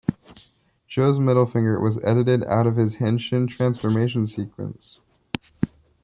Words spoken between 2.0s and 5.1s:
edited out in his henshin transformation sequence.